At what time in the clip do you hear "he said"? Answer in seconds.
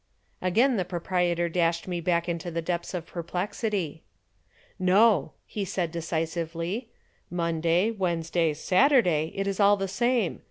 5.45-5.91